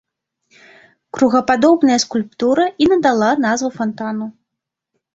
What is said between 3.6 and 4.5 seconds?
фантану.